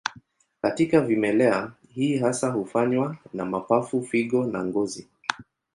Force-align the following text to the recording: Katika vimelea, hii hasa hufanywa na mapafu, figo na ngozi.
Katika 0.61 1.01
vimelea, 1.01 1.71
hii 1.89 2.17
hasa 2.17 2.49
hufanywa 2.49 3.17
na 3.33 3.45
mapafu, 3.45 4.01
figo 4.01 4.45
na 4.45 4.65
ngozi. 4.65 5.07